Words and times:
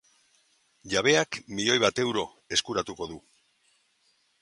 Jabeak 0.93 1.39
milioi 1.59 1.77
bat 1.85 2.03
euro 2.07 2.25
eskuratuko 2.59 3.13
du. 3.15 3.23